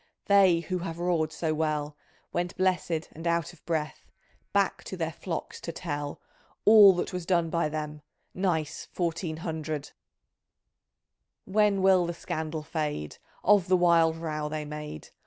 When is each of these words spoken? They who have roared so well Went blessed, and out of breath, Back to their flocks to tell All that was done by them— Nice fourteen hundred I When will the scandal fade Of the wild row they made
They 0.25 0.61
who 0.61 0.79
have 0.79 0.97
roared 0.97 1.31
so 1.31 1.53
well 1.53 1.95
Went 2.33 2.57
blessed, 2.57 3.09
and 3.11 3.27
out 3.27 3.53
of 3.53 3.63
breath, 3.67 4.09
Back 4.51 4.83
to 4.85 4.97
their 4.97 5.11
flocks 5.13 5.61
to 5.61 5.71
tell 5.71 6.19
All 6.65 6.93
that 6.93 7.13
was 7.13 7.23
done 7.23 7.51
by 7.51 7.69
them— 7.69 8.01
Nice 8.33 8.87
fourteen 8.91 9.37
hundred 9.45 9.91
I 11.47 11.51
When 11.51 11.83
will 11.83 12.07
the 12.07 12.15
scandal 12.15 12.63
fade 12.63 13.19
Of 13.43 13.67
the 13.67 13.77
wild 13.77 14.17
row 14.17 14.49
they 14.49 14.65
made 14.65 15.09